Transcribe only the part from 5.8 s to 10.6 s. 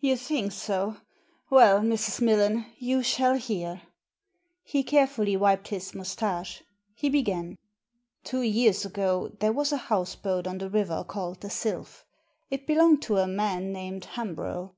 moustache. He began: "Two years ago there was a houseboat on